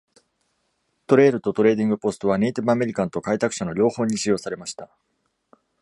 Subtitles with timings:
[1.05, 4.89] トレイルとトレーディングポストは、ネイティブアメリカンと開拓者の両方に使用されました。